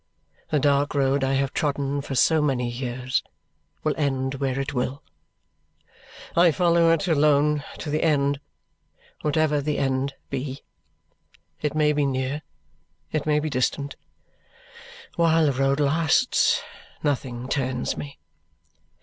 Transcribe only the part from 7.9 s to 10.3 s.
the end, whatever the end